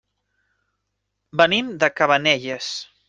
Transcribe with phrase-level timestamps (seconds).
[1.43, 2.73] Venim de Cabanelles.